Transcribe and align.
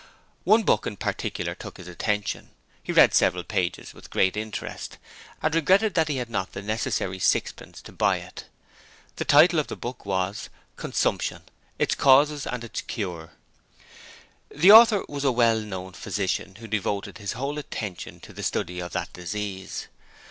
One 0.45 0.63
book 0.63 0.87
in 0.87 0.97
particular 0.97 1.53
took 1.53 1.77
his 1.77 1.87
attention: 1.87 2.49
he 2.81 2.91
read 2.91 3.13
several 3.13 3.43
pages 3.43 3.93
with 3.93 4.09
great 4.09 4.35
interest, 4.35 4.97
and 5.43 5.53
regretted 5.53 5.93
that 5.93 6.07
he 6.07 6.17
had 6.17 6.27
not 6.27 6.53
the 6.53 6.63
necessary 6.63 7.19
sixpence 7.19 7.83
to 7.83 7.91
buy 7.91 8.17
it. 8.17 8.45
The 9.17 9.25
title 9.25 9.59
of 9.59 9.67
the 9.67 9.75
book 9.75 10.03
was: 10.03 10.49
Consumption: 10.75 11.43
Its 11.77 11.93
Causes 11.93 12.47
and 12.47 12.63
Its 12.63 12.81
Cure. 12.81 13.33
The 14.49 14.71
author 14.71 15.03
was 15.07 15.23
a 15.23 15.31
well 15.31 15.59
known 15.59 15.93
physician 15.93 16.55
who 16.55 16.65
devoted 16.65 17.19
his 17.19 17.33
whole 17.33 17.59
attention 17.59 18.19
to 18.21 18.33
the 18.33 18.41
study 18.41 18.79
of 18.79 18.93
that 18.93 19.13
disease. 19.13 19.87